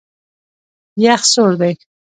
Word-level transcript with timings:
یخ 1.05 1.21
سوړ 1.33 1.51
دی. 1.61 1.73